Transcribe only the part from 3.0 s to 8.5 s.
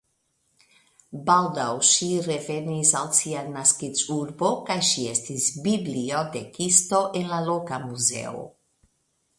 al sia naskiĝurbo kaj ŝi estis bibliotekisto de la loka muzeo.